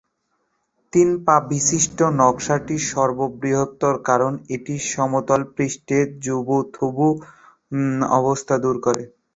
[0.93, 7.07] তিন পা বিশিষ্ট নকশাটি সর্বোত্তম কারণ এটি অসমতল পৃষ্ঠে জবুথবু
[8.17, 9.03] অবস্থা দূর করে।